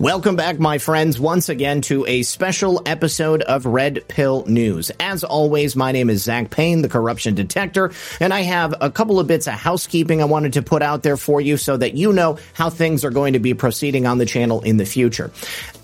[0.00, 4.90] Welcome back, my friends, once again to a special episode of Red Pill News.
[4.98, 9.20] As always, my name is Zak Paine, the corruption detector, and I have a couple
[9.20, 12.14] of bits of housekeeping I wanted to put out there for you so that you
[12.14, 15.32] know how things are going to be proceeding on the channel in the future.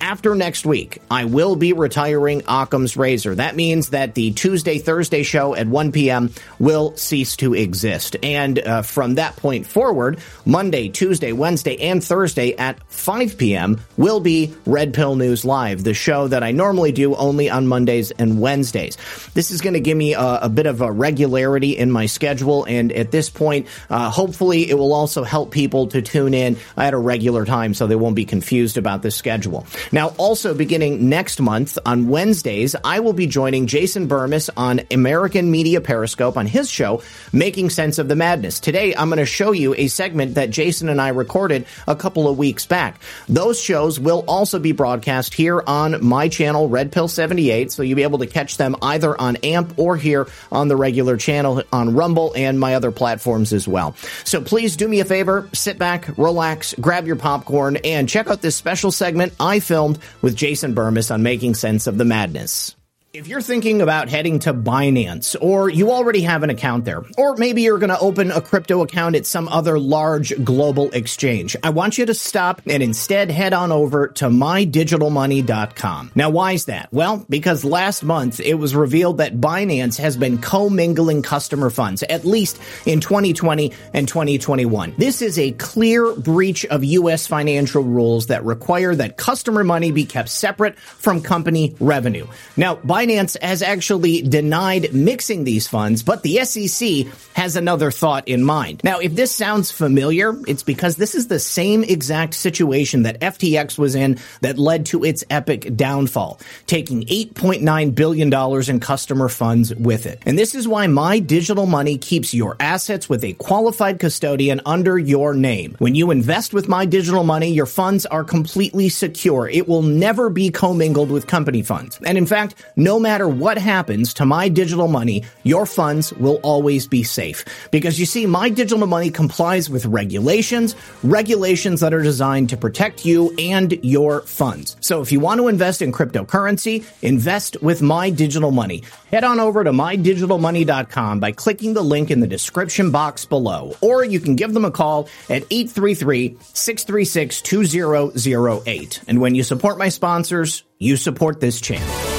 [0.01, 3.37] After next week, I will be retiring Occam's Razor.
[3.37, 6.31] That means that the Tuesday, Thursday show at 1 p.m.
[6.59, 8.17] will cease to exist.
[8.23, 14.21] And uh, from that point forward, Monday, Tuesday, Wednesday, and Thursday at 5 p.m., will
[14.21, 18.41] be Red Pill News Live, the show that I normally do only on Mondays and
[18.41, 18.97] Wednesdays.
[19.35, 22.65] This is going to give me a, a, bit of a regularity in my schedule,
[22.65, 26.95] and at this point, uh, hopefully, it will also help people to tune in at
[26.95, 29.67] a regular time so they won't be confused about the schedule.
[29.93, 35.51] Now, also beginning next month on Wednesdays, I will be joining Jason Bermas on American
[35.51, 37.03] Media Periscope on his show,
[37.33, 38.59] Making Sense of the Madness.
[38.59, 42.29] Today, I'm going to show you a segment that Jason and I recorded a couple
[42.29, 43.01] of weeks back.
[43.29, 47.71] Those shows will also be broadcast here on my channel, Red Pill 78.
[47.71, 51.17] So you'll be able to catch them either on AMP or here on the regular
[51.17, 53.95] channel on Rumble and my other platforms as well.
[54.25, 58.43] So please do me a favor, sit back, relax, grab your popcorn, and check out
[58.43, 59.76] this special segment I filmed
[60.23, 62.77] with Jason Bermas on making sense of the madness.
[63.17, 67.35] If you're thinking about heading to Binance, or you already have an account there, or
[67.39, 71.71] maybe you're going to open a crypto account at some other large global exchange, I
[71.71, 76.13] want you to stop and instead head on over to mydigitalmoney.com.
[76.15, 76.93] Now, why is that?
[76.93, 82.27] Well, because last month it was revealed that Binance has been commingling customer funds, at
[82.27, 84.93] least in 2020 and 2021.
[84.99, 87.27] This is a clear breach of U.S.
[87.27, 92.27] financial rules that require that customer money be kept separate from company revenue.
[92.59, 98.27] Now, Binance Binance has actually denied mixing these funds, but the SEC has another thought
[98.27, 98.81] in mind.
[98.83, 103.79] Now, if this sounds familiar, it's because this is the same exact situation that FTX
[103.79, 110.07] was in that led to its epic downfall, taking $8.9 billion in customer funds with
[110.07, 110.23] it.
[110.27, 114.99] And this is why my digital money keeps your assets with a qualified custodian under
[114.99, 115.77] your name.
[115.79, 119.49] When you invest with my digital money, your funds are completely secure.
[119.49, 122.01] It will never be commingled with company funds.
[122.05, 126.87] And in fact, no matter what happens to my digital money, your funds will always
[126.87, 127.45] be safe.
[127.73, 133.05] Because you see, my digital money complies with regulations, regulations that are designed to protect
[133.05, 134.77] you and your funds.
[134.79, 138.85] So if you want to invest in cryptocurrency, invest with my digital money.
[139.11, 144.05] Head on over to mydigitalmoney.com by clicking the link in the description box below, or
[144.05, 149.01] you can give them a call at 833 636 2008.
[149.09, 152.16] And when you support my sponsors, you support this channel.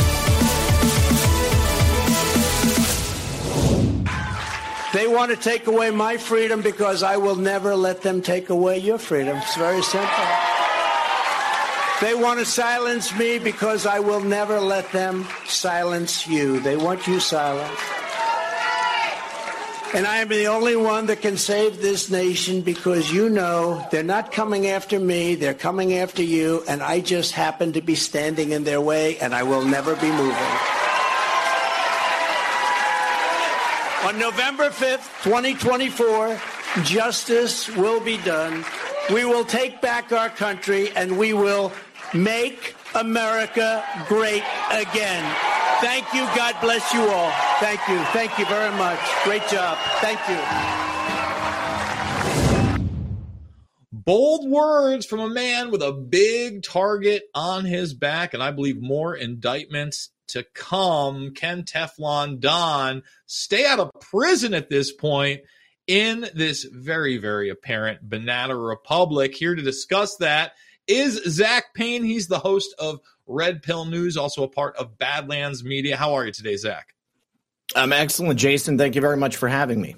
[5.18, 9.00] Want to take away my freedom because I will never let them take away your
[9.00, 9.36] freedom.
[9.38, 10.26] It's very simple.
[12.02, 16.60] They want to silence me because I will never let them silence you.
[16.60, 17.82] They want you silenced.
[19.96, 24.04] And I am the only one that can save this nation because you know they're
[24.04, 28.52] not coming after me, they're coming after you, and I just happen to be standing
[28.52, 30.87] in their way, and I will never be moving.
[34.08, 36.40] On November 5th, 2024,
[36.84, 38.64] justice will be done.
[39.14, 41.74] We will take back our country and we will
[42.14, 45.36] make America great again.
[45.82, 46.22] Thank you.
[46.38, 47.32] God bless you all.
[47.60, 48.00] Thank you.
[48.14, 48.98] Thank you very much.
[49.26, 49.78] Great job.
[50.00, 50.40] Thank you.
[53.92, 58.82] Bold words from a man with a big target on his back, and I believe
[58.82, 61.34] more indictments to come.
[61.34, 65.42] Ken Teflon Don stay out of prison at this point
[65.88, 69.36] in this very, very apparent banana republic.
[69.36, 70.54] Here to discuss that
[70.88, 72.04] is Zak Paine.
[72.04, 75.98] He's the host of Red Pill News, also a part of Badlands Media.
[75.98, 76.94] How are you today, Zak?
[77.76, 78.78] I'm excellent, Jason.
[78.78, 79.96] Thank you very much for having me.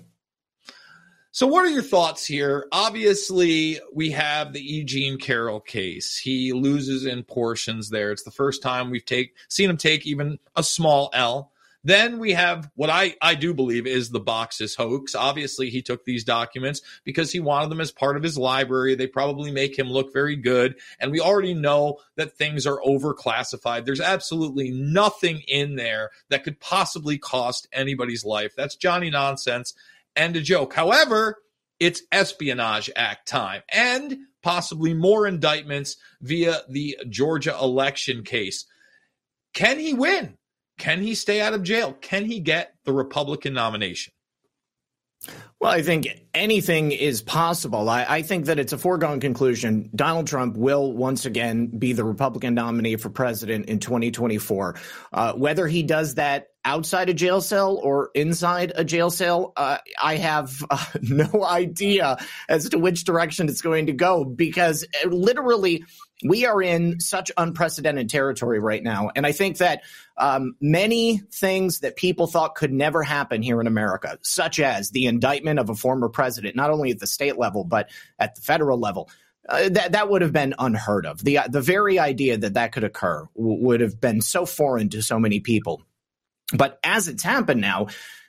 [1.40, 2.68] So, what are your thoughts here?
[2.74, 4.84] Obviously, we have the E.
[4.84, 6.18] Jean Carroll case.
[6.18, 8.12] He loses in portions there.
[8.12, 11.54] It's the first time we've take, seen him take even a small L.
[11.82, 15.16] Then we have what I, I do believe is the boxes hoax.
[15.16, 18.96] Obviously, he took these documents because he wanted them as part of his library.
[18.96, 20.76] They probably make him look very good.
[21.00, 23.86] And we already know that things are overclassified.
[23.86, 28.58] There's absolutely nothing in there that could possibly cost anybody's life.
[28.58, 29.74] That's Johnny nonsense
[30.20, 30.74] and a joke.
[30.74, 31.38] However,
[31.80, 38.66] it's Espionage Act time and possibly more indictments via the Georgia election case.
[39.54, 40.36] Can he win?
[40.78, 41.94] Can he stay out of jail?
[41.94, 44.14] Can he get the Republican nomination?
[45.60, 47.90] Well, I think anything is possible.
[47.90, 49.90] I, I, think that it's a foregone conclusion.
[49.94, 54.76] Donald Trump will once again be the Republican nominee for president in 2024.
[55.12, 59.80] Uh, whether he does that outside a jail cell or inside a jail cell, uh,
[60.00, 62.18] I have uh, no idea
[62.48, 65.84] as to which direction it's going to go because uh, literally
[66.24, 69.10] we are in such unprecedented territory right now.
[69.16, 69.82] And I think that
[70.16, 75.08] um, many things that people thought could never happen here in America, such as the
[75.08, 77.90] indictment of a former president, not only at the state level, but
[78.20, 79.10] at the federal level,
[79.48, 81.24] uh, that that would have been unheard of.
[81.24, 85.02] The the very idea that that could occur w- would have been so foreign to
[85.02, 85.82] so many people.
[86.54, 87.88] But as it's happened now,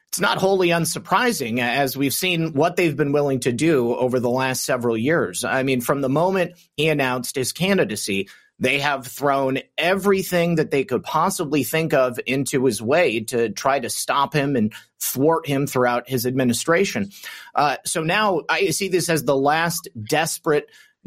[0.08, 4.28] it's not wholly unsurprising as we've seen what they've been willing to do over the
[4.28, 5.44] last several years.
[5.44, 8.28] I mean, from the moment he announced his candidacy,
[8.58, 13.78] they have thrown everything that they could possibly think of into his way to try
[13.78, 17.10] to stop him and thwart him throughout his administration.
[17.54, 20.66] Uh, so now I see this as the last desperate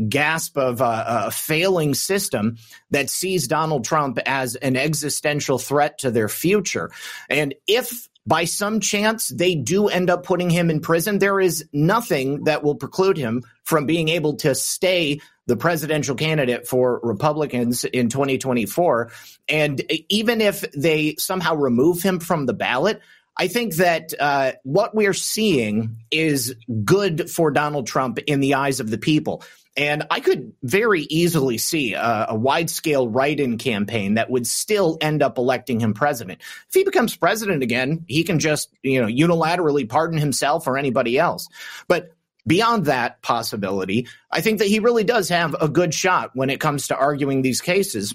[0.09, 2.57] gasp of a, a, failing system
[2.89, 6.89] that sees Donald Trump as an existential threat to their future.
[7.29, 11.65] And if by some chance they do end up putting him in prison, there is
[11.73, 17.83] nothing that will preclude him from being able to stay the presidential candidate for Republicans
[17.83, 19.11] in 2024.
[19.49, 23.01] And even if they somehow remove him from the ballot,
[23.35, 26.55] I think that uh, what we're seeing is
[26.85, 29.43] good for Donald Trump in the eyes of the people.
[29.75, 34.45] And I could very easily see a, a wide scale write in campaign that would
[34.45, 36.41] still end up electing him president.
[36.67, 41.17] If he becomes president again, he can just, you know, unilaterally pardon himself or anybody
[41.17, 41.47] else.
[41.87, 42.11] But
[42.45, 46.59] beyond that possibility, I think that he really does have a good shot when it
[46.59, 48.13] comes to arguing these cases.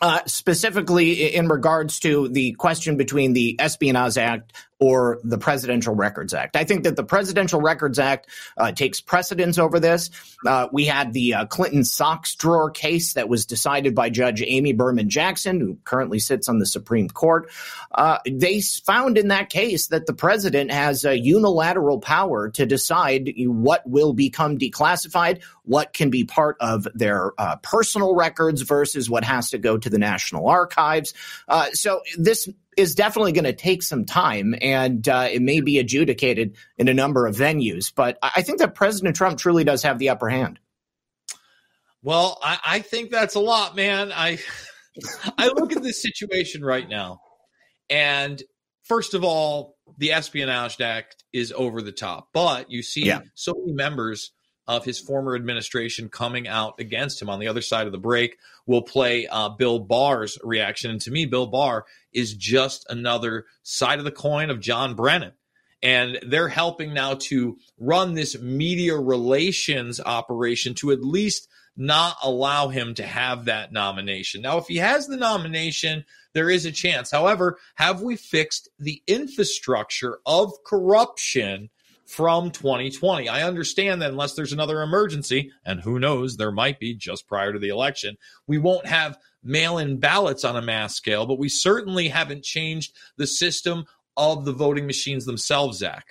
[0.00, 4.52] Uh, specifically in regards to the question between the Espionage Act
[4.82, 6.56] or the Presidential Records Act.
[6.56, 8.26] I think that the Presidential Records Act
[8.56, 10.10] uh, takes precedence over this.
[10.44, 14.72] Uh, we had the uh, Clinton socks drawer case that was decided by Judge Amy
[14.72, 17.48] Berman Jackson, who currently sits on the Supreme Court.
[17.92, 23.32] Uh, they found in that case that the president has a unilateral power to decide
[23.38, 29.22] what will become declassified, what can be part of their uh, personal records versus what
[29.22, 31.14] has to go to the National Archives.
[31.46, 35.78] Uh, so this is definitely going to take some time and uh, it may be
[35.78, 37.92] adjudicated in a number of venues.
[37.94, 40.58] But I think that President Trump truly does have the upper hand.
[42.02, 44.12] Well, I, I think that's a lot, man.
[44.12, 44.38] I
[45.38, 47.20] I look at this situation right now,
[47.88, 48.42] and
[48.82, 53.20] first of all, the Espionage Act is over the top, but you see yeah.
[53.34, 54.32] so many members
[54.66, 57.28] of his former administration coming out against him.
[57.28, 60.90] On the other side of the break, we'll play uh, Bill Barr's reaction.
[60.90, 65.32] And to me, Bill Barr is just another side of the coin of John Brennan.
[65.82, 72.68] And they're helping now to run this media relations operation to at least not allow
[72.68, 74.42] him to have that nomination.
[74.42, 76.04] Now, if he has the nomination,
[76.34, 77.10] there is a chance.
[77.10, 81.70] However, have we fixed the infrastructure of corruption
[82.12, 83.26] from 2020.
[83.30, 87.54] I understand that unless there's another emergency, and who knows, there might be just prior
[87.54, 91.48] to the election, we won't have mail in ballots on a mass scale, but we
[91.48, 96.04] certainly haven't changed the system of the voting machines themselves, Zak.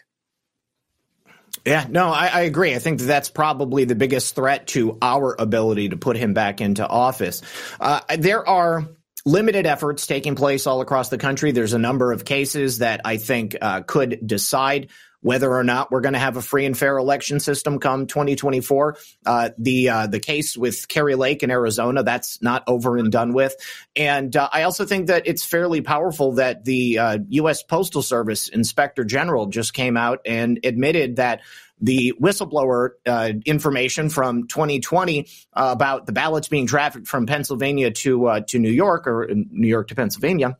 [1.65, 2.73] Yeah, no, I, I, agree.
[2.73, 6.61] I think that that's probably the biggest threat to our ability to put him back
[6.61, 7.43] into office.
[7.79, 8.87] Uh, there are
[9.23, 11.51] limited efforts taking place all across the country.
[11.51, 14.89] There's a number of cases that I think uh, could decide
[15.21, 18.97] whether or not we're going to have a free and fair election system come 2024.
[19.25, 23.33] Uh, the uh, the case with Kari Lake in Arizona that's not over and done
[23.33, 23.55] with,
[23.95, 26.99] and uh, I also think that it's fairly powerful that the
[27.29, 27.61] U.S.
[27.61, 31.41] Uh, Postal Service Inspector General just came out and admitted that
[31.81, 38.27] the whistleblower uh, information from 2020 uh, about the ballots being trafficked from Pennsylvania to
[38.27, 40.57] uh, to New York or New York to Pennsylvania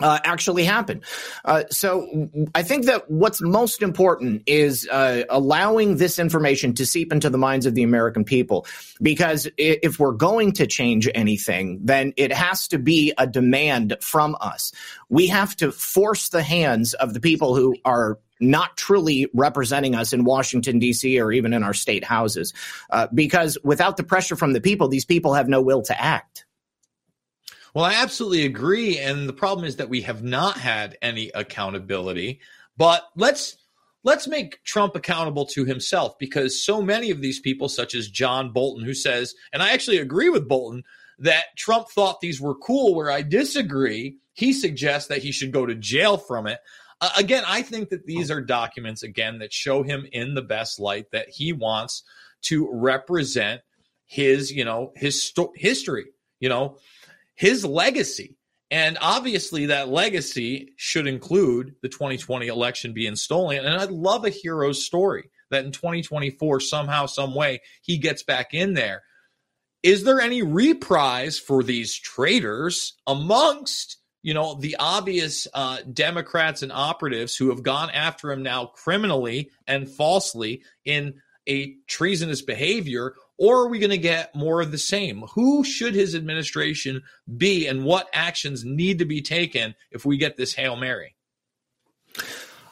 [0.00, 1.02] uh, actually happen.
[1.44, 7.12] Uh, so I think that what's most important is uh, allowing this information to seep
[7.12, 8.66] into the minds of the American people.
[9.00, 14.36] Because if we're going to change anything, then it has to be a demand from
[14.40, 14.72] us.
[15.08, 20.12] We have to force the hands of the people who are not truly representing us
[20.12, 22.52] in Washington, D.C., or even in our state houses.
[22.90, 26.45] Uh, because without the pressure from the people, these people have no will to act.
[27.76, 28.98] Well, I absolutely agree.
[28.98, 32.40] And the problem is that we have not had any accountability.
[32.78, 33.58] But let's
[34.02, 38.50] let's make Trump accountable to himself because so many of these people, such as John
[38.50, 40.84] Bolton, who says, and I actually agree with Bolton,
[41.18, 44.16] that Trump thought these were cool, where I disagree.
[44.32, 46.60] He suggests that he should go to jail from it.
[47.02, 50.80] Uh, again, I think that these are documents, again, that show him in the best
[50.80, 52.04] light that he wants
[52.44, 53.60] to represent
[54.06, 56.06] his, you know, his sto- history,
[56.40, 56.78] you know,
[57.36, 58.36] his legacy.
[58.70, 63.64] And obviously, that legacy should include the 2020 election being stolen.
[63.64, 68.54] And I'd love a hero's story that in 2024, somehow, some way, he gets back
[68.54, 69.02] in there.
[69.84, 76.72] Is there any reprise for these traitors amongst, you know, the obvious uh, Democrats and
[76.72, 81.14] operatives who have gone after him now criminally and falsely in
[81.48, 83.14] a treasonous behavior?
[83.38, 85.22] Or are we going to get more of the same?
[85.34, 87.02] Who should his administration
[87.36, 91.16] be and what actions need to be taken if we get this Hail Mary?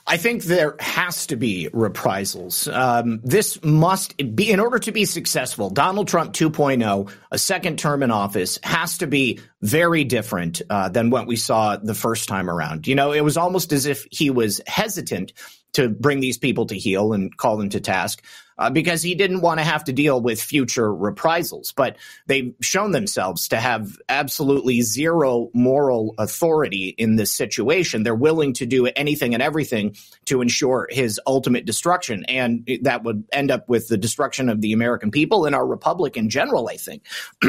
[0.07, 2.69] I think there has to be reprisals.
[2.69, 8.03] Um, this must be, in order to be successful, Donald Trump 2.0, a second term
[8.03, 12.51] in office, has to be very different uh, than what we saw the first time
[12.51, 12.87] around.
[12.87, 15.33] You know, it was almost as if he was hesitant
[15.73, 18.23] to bring these people to heel and call them to task
[18.59, 21.73] uh, because he didn't want to have to deal with future reprisals.
[21.73, 21.97] But
[22.27, 28.03] they've shown themselves to have absolutely zero moral authority in this situation.
[28.03, 29.97] They're willing to do anything and everything
[30.27, 32.25] to ensure his ultimate destruction.
[32.27, 36.17] And that would end up with the destruction of the American people and our republic
[36.17, 37.05] in general, I think.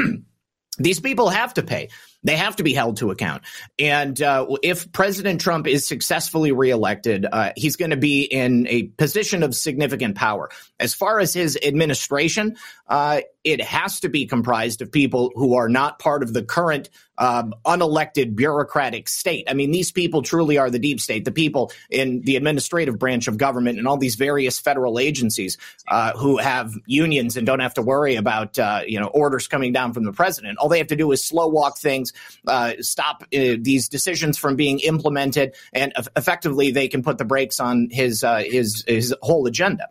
[0.78, 1.90] These people have to pay.
[2.26, 3.44] They have to be held to account.
[3.80, 8.88] And uh, if President Trump is successfully reelected, uh, he's going to be in a
[8.98, 10.50] position of significant power.
[10.80, 15.70] As far as his administration, uh, it has to be comprised of people who are
[15.70, 19.46] not part of the current um, unelected bureaucratic state.
[19.50, 23.28] I mean, these people truly are the deep state, the people in the administrative branch
[23.28, 25.58] of government and all these various federal agencies
[25.88, 29.72] uh, who have unions and don't have to worry about uh, you know orders coming
[29.72, 30.58] down from the president.
[30.58, 32.14] All they have to do is slow walk things
[32.48, 37.60] uh, stop uh, these decisions from being implemented, and effectively they can put the brakes
[37.60, 39.88] on his uh, his his whole agenda.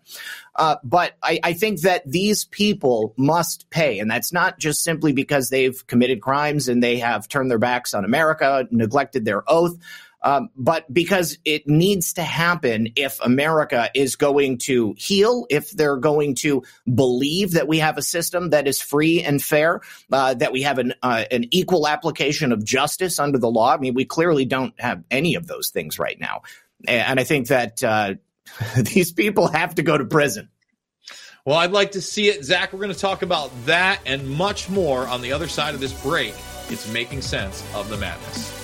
[0.57, 5.13] Uh, but I, I, think that these people must pay, and that's not just simply
[5.13, 9.77] because they've committed crimes and they have turned their backs on America, neglected their oath.
[10.25, 15.99] Um, but because it needs to happen if America is going to heal, if they're
[15.99, 20.51] going to believe that we have a system that is free and fair, uh, that
[20.51, 23.75] we have an uh, an equal application of justice under the law.
[23.75, 26.43] I mean, we clearly don't have any of those things right now,
[26.89, 28.15] and I think that uh,
[28.77, 30.49] these people have to go to prison.
[31.45, 32.43] Well, I'd like to see it.
[32.43, 35.81] Zak, we're going to talk about that and much more on the other side of
[35.81, 36.35] this break.
[36.71, 38.64] It's making sense of the madness.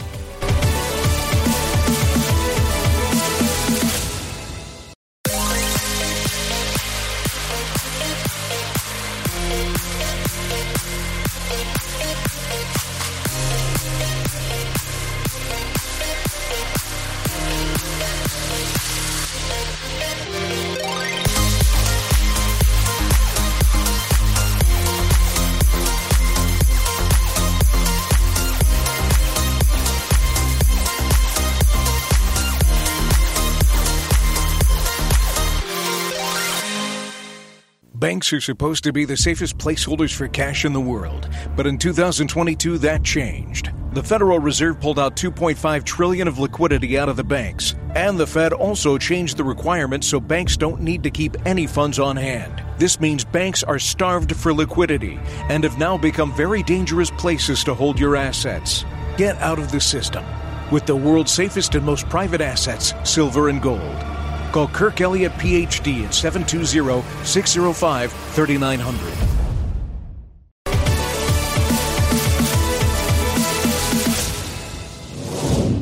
[38.20, 41.78] Banks are supposed to be the safest placeholders for cash in the world, but in
[41.78, 43.72] 2022 that changed.
[43.94, 48.26] The Federal Reserve pulled out 2.5 trillion of liquidity out of the banks, and the
[48.26, 52.62] Fed also changed the requirements so banks don't need to keep any funds on hand.
[52.76, 57.72] This means banks are starved for liquidity and have now become very dangerous places to
[57.72, 58.84] hold your assets.
[59.16, 60.26] Get out of the system
[60.70, 64.19] with the world's safest and most private assets, silver and gold.
[64.52, 69.30] Call Kirk Elliott PhD at 720 605 3900.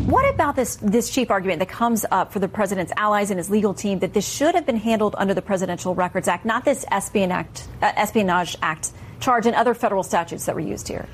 [0.09, 3.51] What about this this chief argument that comes up for the president's allies and his
[3.51, 6.85] legal team that this should have been handled under the Presidential Records Act, not this
[6.91, 11.07] Espionage Act, uh, Espionage Act charge and other federal statutes that were used here?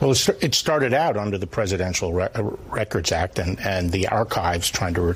[0.00, 2.28] Well, it started out under the Presidential Re-
[2.68, 5.14] Records Act and, and the archives trying to re-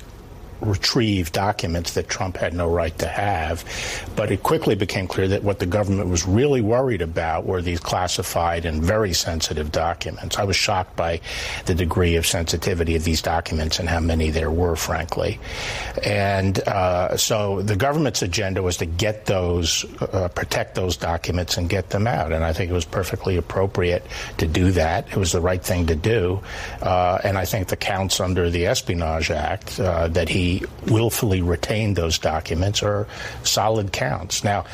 [0.61, 3.63] retrieve documents that Trump had no right to have.
[4.15, 7.79] But it quickly became clear that what the government was really worried about were these
[7.79, 10.37] classified and very sensitive documents.
[10.37, 11.21] I was shocked by
[11.65, 15.39] the degree of sensitivity of these documents and how many there were, frankly.
[16.03, 21.69] And uh, so the government's agenda was to get those, uh, protect those documents and
[21.69, 22.31] get them out.
[22.31, 24.05] And I think it was perfectly appropriate
[24.37, 25.07] to do that.
[25.09, 26.41] It was the right thing to do.
[26.81, 30.44] Uh, and I think the counts under the Espionage Act uh, that he
[30.87, 33.07] willfully retained those documents are
[33.43, 34.43] solid counts.
[34.43, 34.65] Now,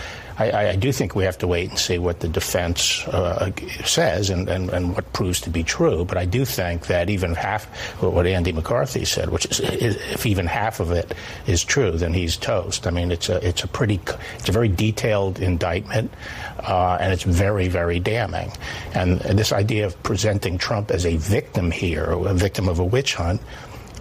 [0.41, 3.51] I, I, do think we have to wait and see what the defense uh,
[3.83, 6.03] says and, and, and, what proves to be true.
[6.05, 7.65] But I do think that even half
[8.01, 11.13] what Andy McCarthy said, which is if even half of it
[11.45, 12.87] is true, then he's toast.
[12.87, 13.99] I mean, it's a it's a pretty
[14.39, 16.11] it's a very detailed indictment,
[16.59, 18.51] uh, and it's very very damning.
[18.93, 23.15] And this idea of presenting Trump as a victim here, a victim of a witch
[23.15, 23.41] hunt,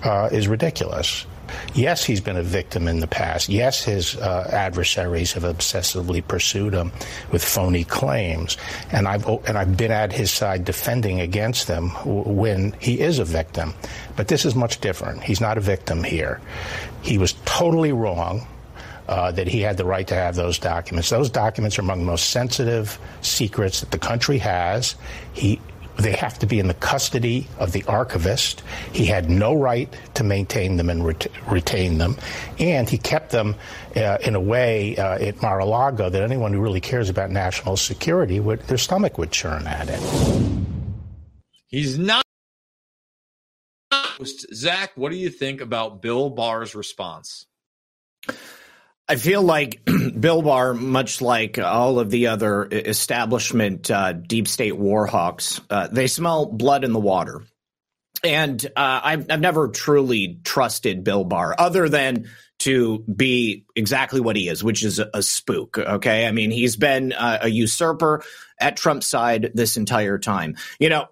[0.04, 1.26] uh, is ridiculous.
[1.74, 3.48] Yes, he's been a victim in the past.
[3.48, 6.92] Yes, his uh, adversaries have obsessively pursued him
[7.30, 8.56] with phony claims,
[8.92, 13.24] and I've and I've been at his side defending against them when he is a
[13.24, 13.74] victim.
[14.16, 15.22] But this is much different.
[15.22, 16.40] He's not a victim here.
[17.02, 18.46] He was totally wrong.
[19.08, 21.10] Uh, that he had the right to have those documents.
[21.10, 24.94] Those documents are among the most sensitive secrets that the country has.
[25.32, 25.60] He
[26.00, 28.62] they have to be in the custody of the archivist.
[28.92, 32.16] He had no right to maintain them and ret- retain them.
[32.58, 33.54] And he kept them
[33.96, 37.30] uh, in a way uh, at Mar a Lago that anyone who really cares about
[37.30, 40.00] national security would, their stomach would churn at it.
[41.66, 42.22] He's not.
[44.52, 47.46] Zak, what do you think about Bill Barr's response?
[49.10, 49.82] I feel like
[50.20, 55.88] Bill Barr, much like all of the other establishment uh, deep state war hawks, uh,
[55.88, 57.42] they smell blood in the water.
[58.22, 64.36] And uh, I've, I've never truly trusted Bill Barr, other than to be exactly what
[64.36, 65.78] he is, which is a, a spook.
[65.78, 66.26] Okay.
[66.26, 68.22] I mean, he's been uh, a usurper
[68.60, 70.54] at Trump's side this entire time.
[70.78, 71.08] You know,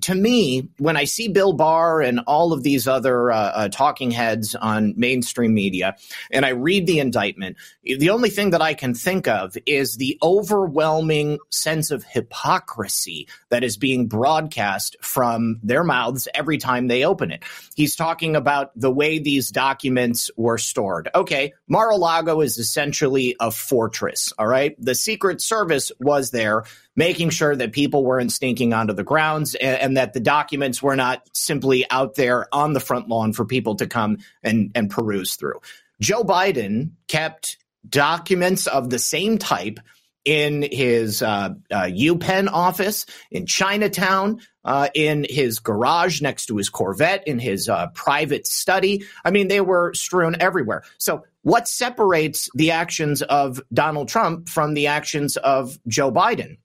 [0.00, 4.10] to me, when I see Bill Barr and all of these other uh, uh, talking
[4.10, 5.96] heads on mainstream media,
[6.30, 10.18] and I read the indictment, the only thing that I can think of is the
[10.22, 17.30] overwhelming sense of hypocrisy that is being broadcast from their mouths every time they open
[17.30, 17.44] it.
[17.74, 20.85] He's talking about the way these documents were stored.
[21.14, 24.74] Okay, Mar-a-Lago is essentially a fortress, all right?
[24.78, 26.64] The Secret Service was there
[26.94, 30.96] making sure that people weren't sneaking onto the grounds and, and, that the documents were
[30.96, 35.36] not simply out there on the front lawn for people to come and, and peruse
[35.36, 35.60] through.
[36.00, 37.58] Joe Biden kept
[37.88, 39.78] documents of the same type
[40.26, 46.68] in his uh, uh, UPenn office in Chinatown, uh, in his garage next to his
[46.68, 49.04] Corvette, in his uh, private study.
[49.24, 50.82] I mean, they were strewn everywhere.
[50.98, 56.58] So, what separates the actions of Donald Trump from the actions of Joe Biden?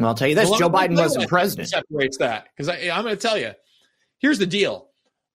[0.00, 1.68] Well, I'll tell you this: well, Joe Biden wasn't president.
[1.68, 3.52] Separates that because I'm going to tell you.
[4.18, 4.88] Here's the deal: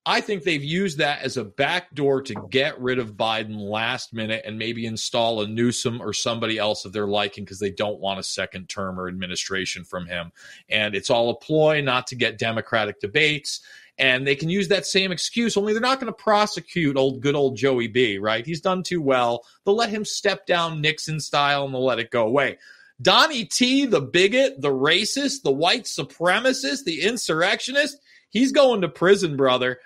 [0.06, 4.42] I think they've used that as a backdoor to get rid of Biden last minute
[4.46, 8.20] and maybe install a Newsom or somebody else of their liking because they don't want
[8.20, 10.32] a second term or administration from him.
[10.70, 13.62] And it's all a ploy not to get Democratic debates.
[14.00, 17.36] And they can use that same excuse, only they're not going to prosecute old good
[17.36, 18.44] old Joey B, right?
[18.44, 19.46] He's done too well.
[19.64, 22.58] They'll let him step down Nixon style and they'll let it go away.
[23.00, 27.98] Donnie T, the bigot, the racist, the white supremacist, the insurrectionist,
[28.30, 29.80] he's going to prison, brother.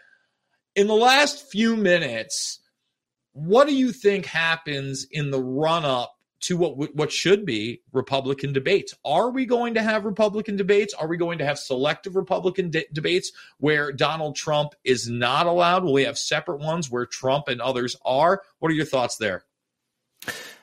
[0.76, 2.60] In the last few minutes,
[3.32, 8.52] what do you think happens in the run up to what what should be Republican
[8.52, 8.94] debates?
[9.06, 10.94] Are we going to have Republican debates?
[10.94, 15.86] Are we going to have selective Republican de- debates where Donald Trump is not allowed?
[15.86, 18.44] Will we have separate ones where Trump and others are?
[18.60, 19.46] What are your thoughts there?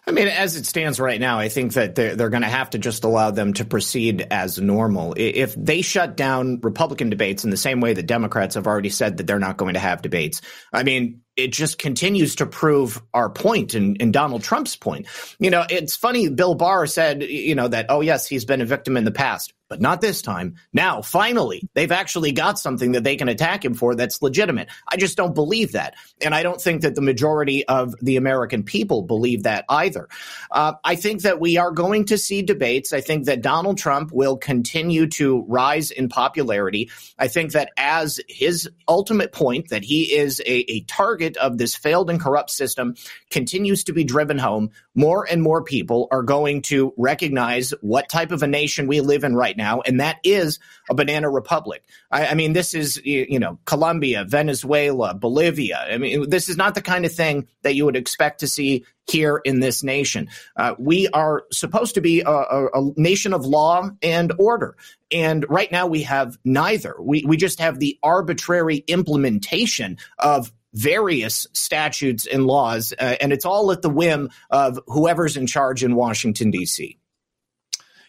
[0.04, 2.70] I mean, as it stands right now, I think that they're, they're going to have
[2.70, 5.14] to just allow them to proceed as normal.
[5.16, 9.18] If they shut down Republican debates in the same way that Democrats have already said
[9.18, 10.40] that they're not going to have debates,
[10.72, 15.06] I mean, it just continues to prove our point and, and, Donald Trump's point.
[15.38, 16.28] You know, it's funny.
[16.28, 19.54] Bill Barr said, you know, that, oh, yes, he's been a victim in the past
[19.72, 20.56] but not this time.
[20.74, 24.68] Now, finally, they've actually got something that they can attack him for that's legitimate.
[24.86, 25.94] I just don't believe that.
[26.20, 30.10] And I don't think that the majority of the American people believe that either.
[30.50, 32.92] Uh, I think that we are going to see debates.
[32.92, 36.90] I think that Donald Trump will continue to rise in popularity.
[37.18, 41.74] I think that as his ultimate point that he is a, a target of this
[41.74, 42.94] failed and corrupt system
[43.30, 48.32] continues to be driven home, more and more people are going to recognize what type
[48.32, 50.58] of a nation we live in right now now, and that is
[50.90, 51.84] a banana republic.
[52.10, 55.86] I, I mean, this is you know Colombia, Venezuela, Bolivia.
[55.88, 58.84] I mean, this is not the kind of thing that you would expect to see
[59.10, 60.28] here in this nation.
[60.56, 64.76] Uh, we are supposed to be a, a, a, nation of law and order.
[65.10, 66.94] And right now we have neither.
[67.00, 73.44] We, we just have the arbitrary implementation of various statutes and laws, uh, and it's
[73.44, 76.98] all at the whim of whoever's in charge in Washington, D.C.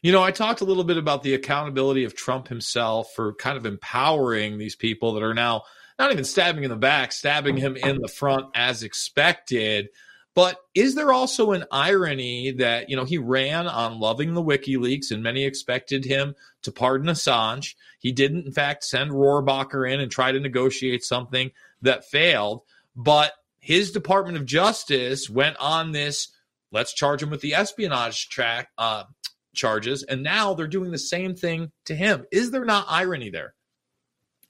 [0.03, 3.55] You know, I talked a little bit about the accountability of Trump himself for kind
[3.55, 5.63] of empowering these people that are now
[5.97, 9.87] not even stabbing in the back, stabbing him in the front as expected.
[10.35, 15.09] But is there also an irony that, you know, he ran on loving the WikiLeaks
[15.11, 17.75] and many expected him to pardon Assange?
[17.99, 22.63] He didn't, in fact, send Rohrabacher in and try to negotiate something that failed.
[22.93, 26.27] But his Department of Justice went on this
[26.73, 29.03] let's charge him with the espionage track uh,
[29.53, 32.25] charges, and now they're doing the same thing to him.
[32.31, 33.53] Is there not irony there?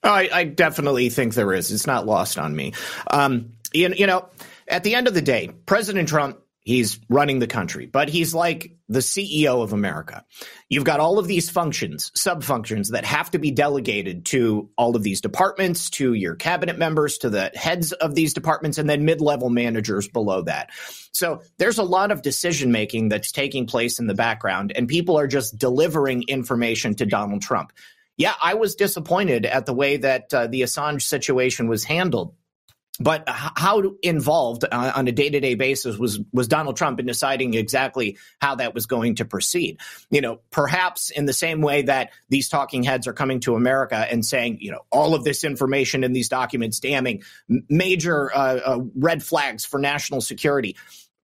[0.02, 1.70] I, I definitely think there is.
[1.72, 2.74] It's not lost on me.
[3.10, 4.28] Um, you, you know,
[4.68, 8.72] at the end of the day, President Trump, he's running the country, but he's like
[8.88, 10.24] the CEO of America.
[10.68, 14.96] You've got all of these functions, sub functions that have to be delegated to all
[14.96, 19.04] of these departments, to your cabinet members, to the heads of these departments, and then
[19.04, 20.70] mid level managers below that.
[21.12, 25.18] So there's a lot of decision making that's taking place in the background, and people
[25.18, 27.72] are just delivering information to Donald Trump.
[28.16, 32.34] Yeah, I was disappointed at the way that uh, the Assange situation was handled
[33.00, 38.18] but how involved uh, on a day-to-day basis was was Donald Trump in deciding exactly
[38.40, 39.80] how that was going to proceed?
[40.10, 43.96] You know, perhaps in the same way that these talking heads are coming to America
[43.96, 47.24] and saying, you know, all of this information in these documents damning
[47.68, 50.76] major uh, uh, red flags for national security.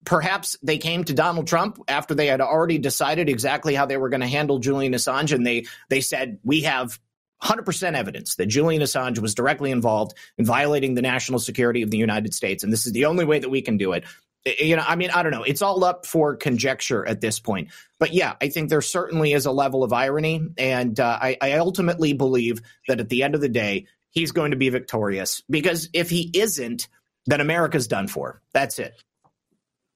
[0.05, 4.09] Perhaps they came to Donald Trump after they had already decided exactly how they were
[4.09, 6.99] going to handle Julian Assange, and they they said, "We have
[7.43, 11.97] 100% evidence that Julian Assange was directly involved in violating the national security of the
[11.97, 12.63] United States.
[12.63, 14.03] And this is the only way that we can do it.
[14.45, 15.43] You know, I mean, I don't know.
[15.43, 17.69] It's all up for conjecture at this point.
[17.99, 20.41] But yeah, I think there certainly is a level of irony.
[20.57, 24.51] And uh, I, I ultimately believe that at the end of the day, he's going
[24.51, 26.87] to be victorious because if he isn't,
[27.25, 28.41] then America's done for.
[28.53, 29.01] That's it.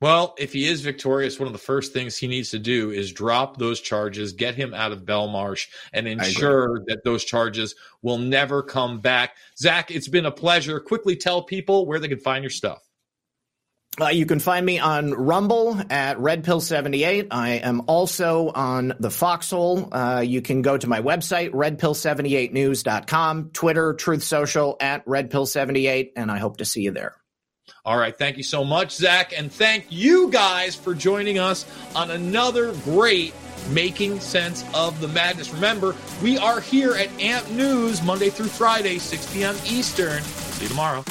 [0.04, 3.14] Well, if he is victorious, one of the first things he needs to do is
[3.14, 8.62] drop those charges, get him out of Belmarsh, and ensure that those charges will never
[8.62, 9.38] come back.
[9.58, 10.82] Zak, it's been a pleasure.
[10.82, 12.84] Quickly tell people where they can find your stuff.
[14.02, 17.28] Uh, you can find me on Rumble at Red Pill 78.
[17.32, 19.88] I am also on the Foxhole.
[19.90, 26.12] Uh, you can go to my website, redpill78news.com, Twitter, Truth Social at Red Pill 78,
[26.18, 27.16] and I hope to see you there.
[27.86, 28.18] All right.
[28.18, 29.34] Thank you so much, Zak.
[29.38, 33.34] And thank you guys for joining us on another great
[33.72, 35.54] Making Sense of the Madness.
[35.54, 39.56] Remember, we are here at AMP News Monday through Friday, 6 p.m.
[39.66, 40.22] Eastern.
[40.24, 41.04] See you tomorrow.